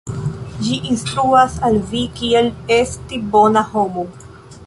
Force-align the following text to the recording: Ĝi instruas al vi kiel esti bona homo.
Ĝi 0.67 0.77
instruas 0.91 1.57
al 1.67 1.77
vi 1.91 2.01
kiel 2.21 2.49
esti 2.79 3.23
bona 3.35 3.67
homo. 3.75 4.09